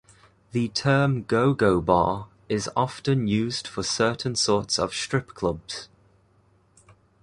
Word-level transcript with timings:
The 0.51 0.67
term 0.69 1.25
go-go 1.25 1.79
bar 1.79 2.27
is 2.49 2.67
often 2.75 3.27
used 3.27 3.67
for 3.67 3.83
certain 3.83 4.35
sorts 4.35 4.79
of 4.79 4.95
strip 4.95 5.35
clubs. 5.35 5.89